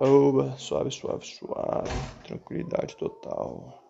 Oba, 0.00 0.56
suave, 0.58 0.90
suave, 0.90 1.24
suave, 1.26 2.08
tranquilidade 2.22 2.96
total. 2.96 3.85